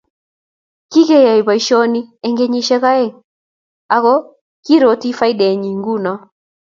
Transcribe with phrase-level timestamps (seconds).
[0.91, 3.11] Kikeyayf boisioni eng kenyishe oeng
[3.95, 4.13] ako
[4.65, 6.13] kirotii faideenyii nguno.